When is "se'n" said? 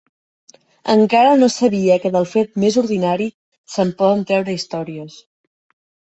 3.75-3.93